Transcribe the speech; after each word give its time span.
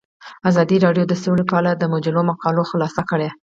ازادي 0.49 0.77
راډیو 0.85 1.03
د 1.07 1.13
سوله 1.23 1.43
په 1.49 1.55
اړه 1.59 1.71
د 1.75 1.83
مجلو 1.93 2.21
مقالو 2.31 2.67
خلاصه 2.71 3.01
کړې. 3.09 3.29